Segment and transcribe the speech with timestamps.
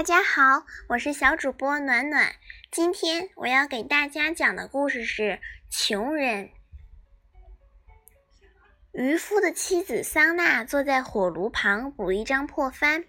[0.00, 2.32] 大家好，我是小主播暖暖。
[2.70, 5.22] 今天我要给大家讲的故事是
[5.68, 6.46] 《穷人》。
[8.92, 13.04] 渔夫的妻子桑娜坐在火炉旁补一张破帆，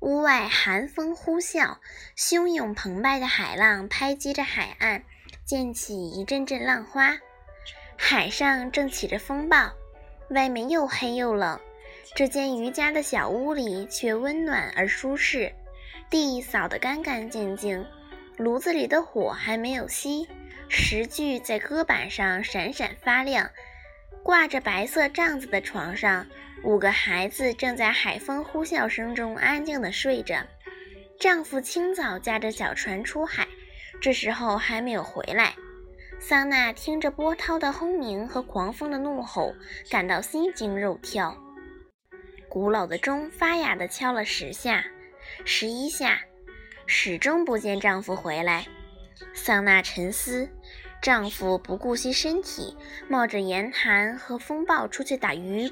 [0.00, 1.76] 屋外寒风呼啸，
[2.16, 5.04] 汹涌澎湃的海浪拍击着海岸，
[5.44, 7.18] 溅起一阵阵浪花。
[7.98, 9.74] 海上正起着风暴，
[10.30, 11.60] 外面又黑又冷，
[12.16, 15.54] 这间渔家的小屋里却温暖而舒适。
[16.10, 17.84] 地扫得干干净净，
[18.36, 20.28] 炉子里的火还没有熄，
[20.68, 23.50] 石具在搁板上闪闪发亮。
[24.22, 26.26] 挂着白色帐子的床上，
[26.62, 30.46] 五个孩子正在海风呼啸声中安静地睡着。
[31.20, 33.46] 丈夫清早驾着小船出海，
[34.00, 35.54] 这时候还没有回来。
[36.20, 39.54] 桑娜听着波涛的轰鸣和狂风的怒吼，
[39.90, 41.36] 感到心惊肉跳。
[42.48, 44.84] 古老的钟发哑地敲了十下。
[45.46, 46.22] 十一下，
[46.86, 48.66] 始终不见丈夫回来。
[49.34, 50.48] 桑娜沉思：
[51.02, 52.74] 丈夫不顾惜身体，
[53.08, 55.70] 冒着严寒和风暴出去打鱼，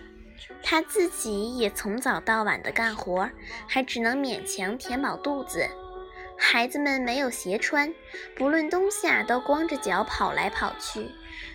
[0.62, 3.30] 她自己也从早到晚的干活，
[3.66, 5.66] 还只能勉强填饱肚子。
[6.36, 7.94] 孩子们没有鞋穿，
[8.36, 11.08] 不论冬夏都光着脚跑来跑去，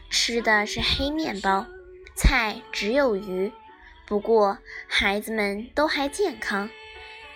[0.10, 1.68] 吃的是黑面包，
[2.16, 3.52] 菜只有鱼。
[4.08, 4.58] 不过
[4.88, 6.68] 孩子们都还健康。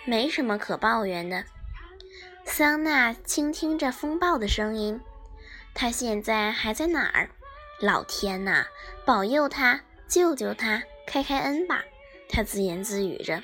[0.04, 1.44] 没什么可抱怨的。
[2.44, 5.00] 桑娜倾听着风暴的声音，
[5.74, 7.30] 他现在还在哪儿？
[7.80, 8.66] 老天呐，
[9.04, 11.84] 保佑他，救救他，开开恩吧！
[12.28, 13.42] 他自言自语着。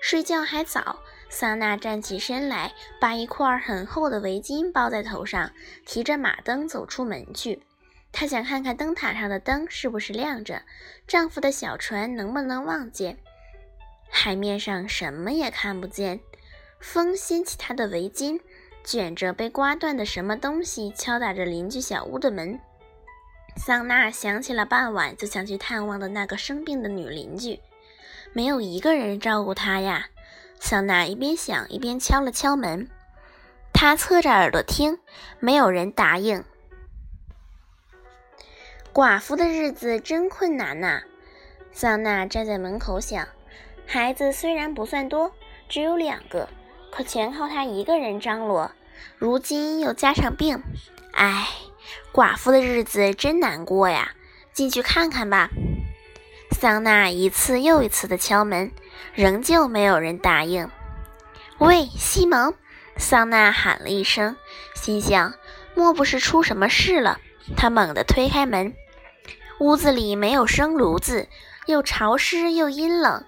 [0.00, 5.52] 睡觉还早，桑娜站起身来，把一块很厚的围巾包在头上，
[5.84, 7.62] 提着马灯走出门去。
[8.12, 10.62] 她想看看灯塔上的灯是不是亮着，
[11.06, 13.18] 丈夫的小船能不能望见。
[14.18, 16.20] 海面上什么也看不见，
[16.80, 18.40] 风掀起她的围巾，
[18.82, 22.58] 卷着被刮断的什么东西，敲打着邻居小屋的门。
[23.58, 27.60] 桑娜想起了傍晚就想去探望的那个生病的女邻居，
[28.32, 30.08] 没有一个人照顾她呀。
[30.58, 32.88] 桑娜一边想一边敲了敲门，
[33.74, 34.98] 她侧着耳朵听，
[35.38, 36.42] 没有人答应。
[38.94, 41.02] 寡妇的日子真困难呐，
[41.70, 43.28] 桑娜站在门口想。
[43.86, 45.32] 孩子虽然不算多，
[45.68, 46.48] 只有两个，
[46.90, 48.72] 可全靠他一个人张罗。
[49.16, 50.60] 如今又加上病，
[51.12, 51.46] 唉，
[52.12, 54.12] 寡妇的日子真难过呀！
[54.52, 55.50] 进去看看吧。
[56.50, 58.72] 桑娜一次又一次地敲门，
[59.14, 60.68] 仍旧没有人答应。
[61.58, 62.54] 喂，西蒙！
[62.96, 64.36] 桑娜喊了一声，
[64.74, 65.34] 心想：
[65.74, 67.20] 莫不是出什么事了？
[67.56, 68.74] 她猛地推开门，
[69.60, 71.28] 屋子里没有生炉子，
[71.66, 73.24] 又潮湿又阴冷。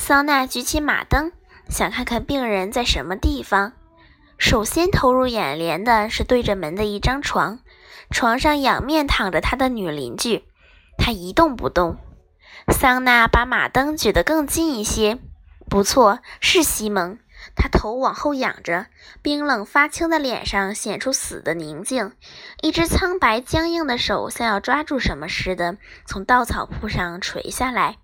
[0.00, 1.30] 桑娜举起马灯，
[1.68, 3.74] 想看看病人在什么地方。
[4.38, 7.60] 首先投入眼帘的是对着门的一张床，
[8.10, 10.46] 床上仰面躺着她的女邻居，
[10.96, 11.98] 她一动不动。
[12.68, 15.18] 桑娜把马灯举得更近一些，
[15.68, 17.18] 不错，是西蒙。
[17.54, 18.86] 他头往后仰着，
[19.20, 22.12] 冰冷发青的脸上显出死的宁静，
[22.62, 27.98] 一只苍白僵硬的手像要抓住什么似的，从稻草铺上垂下来。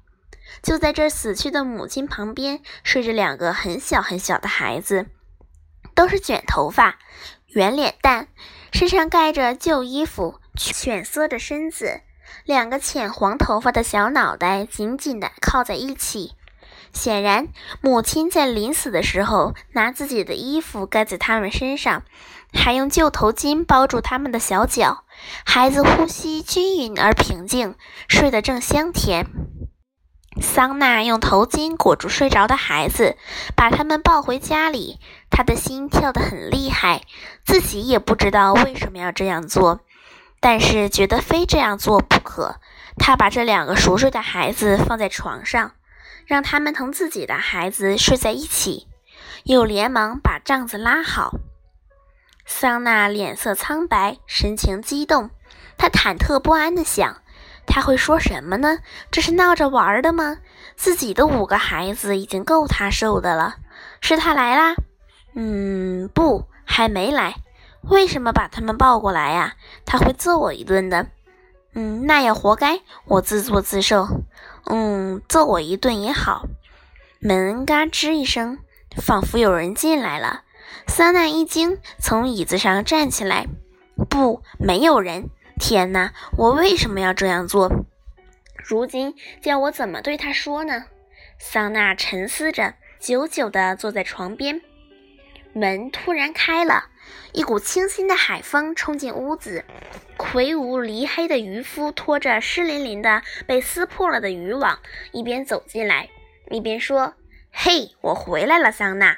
[0.62, 5.06] 就在这死去的母亲旁边，睡着两个很小很小的孩子，
[5.94, 6.98] 都是卷头发、
[7.48, 8.28] 圆脸蛋，
[8.72, 12.00] 身上盖着旧衣服，蜷缩着身子，
[12.44, 16.32] 两个浅黄头发的小脑袋紧紧地靠在一起。
[16.92, 17.48] 显然，
[17.82, 22.04] 母亲在临死的时候，拿自己的衣服盖在他们身上，
[22.54, 25.04] 还用旧头巾包住他们的小脚。
[25.44, 27.74] 孩子呼吸均匀而平静，
[28.08, 29.26] 睡得正香甜。
[30.40, 33.16] 桑娜用头巾裹住睡着的孩子，
[33.54, 35.00] 把他们抱回家里。
[35.30, 37.02] 她的心跳得很厉害，
[37.44, 39.80] 自己也不知道为什么要这样做，
[40.40, 42.56] 但是觉得非这样做不可。
[42.98, 45.72] 她把这两个熟睡的孩子放在床上，
[46.26, 48.88] 让他们同自己的孩子睡在一起，
[49.44, 51.32] 又连忙把帐子拉好。
[52.44, 55.30] 桑娜脸色苍白，神情激动，
[55.76, 57.22] 她忐忑不安地想。
[57.66, 58.78] 他会说什么呢？
[59.10, 60.38] 这是闹着玩的吗？
[60.76, 63.56] 自己的五个孩子已经够他受的了。
[64.00, 64.74] 是他来啦？
[65.34, 67.36] 嗯，不，还没来。
[67.82, 69.54] 为什么把他们抱过来呀？
[69.84, 71.06] 他会揍我一顿的。
[71.74, 74.08] 嗯，那也活该，我自作自受。
[74.64, 76.46] 嗯，揍我一顿也好。
[77.20, 78.58] 门嘎吱一声，
[78.96, 80.42] 仿佛有人进来了。
[80.86, 83.46] 桑娜一惊，从椅子上站起来。
[84.08, 85.30] 不，没有人。
[85.58, 86.12] 天哪！
[86.36, 87.86] 我为什么要这样做？
[88.56, 90.84] 如今叫我怎么对他说呢？
[91.38, 94.60] 桑娜沉思着，久久地坐在床边。
[95.52, 96.90] 门突然开了，
[97.32, 99.64] 一股清新的海风冲进屋子。
[100.18, 104.78] 魁梧黧黑的渔夫拖着湿淋淋的、被撕破了的渔网，
[105.12, 106.10] 一边走进来，
[106.50, 107.14] 一边说
[107.50, 109.16] ：“嘿，我回来了，桑娜。”“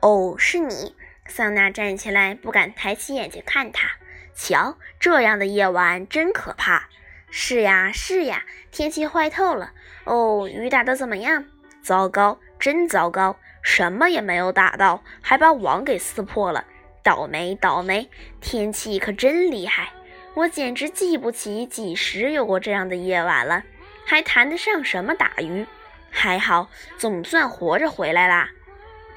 [0.00, 0.96] 哦，是你。”
[1.28, 3.88] 桑娜站起来，不敢抬起眼睛看他。
[4.34, 6.88] 瞧，这样的夜晚真可怕。
[7.30, 9.72] 是呀，是呀，天气坏透了。
[10.04, 11.44] 哦，雨打得怎么样？
[11.82, 16.64] 糟糕，真糟糕，什么也没有打到，还把网给撕破了。
[17.02, 18.08] 倒霉，倒霉！
[18.40, 19.92] 天气可真厉害，
[20.34, 23.62] 我简直记不起几时有过这样的夜晚了，
[24.06, 25.66] 还谈得上什么打鱼？
[26.10, 28.48] 还好，总算活着回来啦。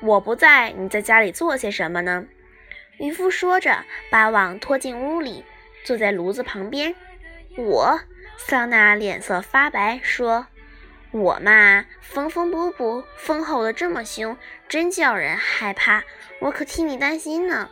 [0.01, 2.25] 我不在，你在家里做些什么呢？
[2.97, 5.43] 渔夫说着，把网拖进屋里，
[5.83, 6.95] 坐在炉子旁边。
[7.55, 7.99] 我，
[8.37, 10.47] 桑娜脸色发白，说
[11.11, 16.03] ：“我嘛，风风补补，风吼得这么凶，真叫人害怕。
[16.39, 17.69] 我可替你担心呢。”“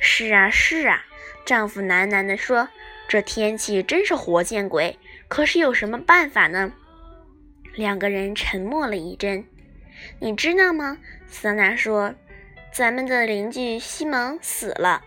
[0.00, 1.04] 是啊，是啊。”
[1.44, 2.68] 丈夫喃喃地说
[3.08, 4.98] ，“这天气真是活见鬼。
[5.28, 6.72] 可是有什么办法呢？”
[7.74, 9.46] 两个人沉默了一阵。
[10.20, 12.14] “你知道吗？”桑娜说。
[12.72, 15.02] 咱们的邻居西蒙死了，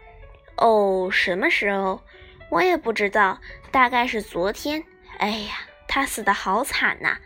[0.55, 2.03] 哦，什么时候？
[2.51, 3.39] 我也不知道，
[3.71, 4.83] 大概是昨天。
[5.17, 5.55] 哎呀，
[5.87, 7.17] 他死的好惨呐！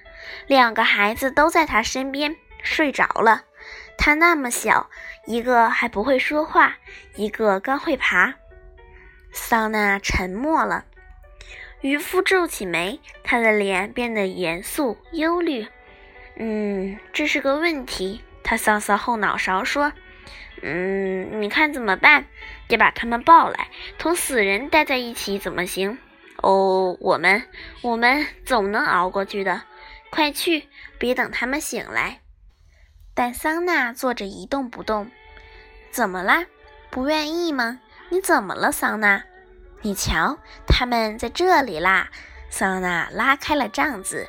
[0.48, 3.44] 两个孩子都在他身边睡着了。
[3.98, 4.90] 他那么小，
[5.26, 6.78] 一个还不会说话，
[7.16, 8.36] 一个刚会爬。
[9.34, 10.86] 桑娜沉默了。
[11.82, 15.68] 渔夫皱起眉，他的脸变得严肃忧虑。
[16.38, 18.24] 嗯，这是个问题。
[18.42, 19.92] 他搔搔后脑勺说。
[20.62, 22.26] 嗯，你看怎么办？
[22.68, 25.98] 得把他们抱来，同死人待在一起怎么行？
[26.38, 27.44] 哦，我们，
[27.82, 29.64] 我们总能熬过去的。
[30.10, 30.68] 快去，
[30.98, 32.22] 别等他们醒来。
[33.14, 35.12] 但桑娜坐着一动不动。
[35.92, 36.46] 怎么啦？
[36.90, 37.80] 不愿意吗？
[38.10, 39.24] 你怎么了，桑娜？
[39.82, 42.10] 你瞧，他们在这里啦。
[42.50, 44.28] 桑娜拉开了帐子。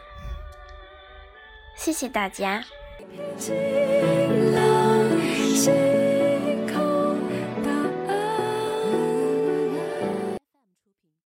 [1.76, 2.62] 谢谢大家。